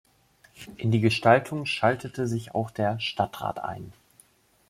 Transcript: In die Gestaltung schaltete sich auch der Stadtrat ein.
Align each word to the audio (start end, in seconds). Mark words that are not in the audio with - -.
In 0.77 0.89
die 0.89 0.99
Gestaltung 0.99 1.67
schaltete 1.67 2.25
sich 2.27 2.55
auch 2.55 2.71
der 2.71 2.99
Stadtrat 2.99 3.59
ein. 3.59 3.93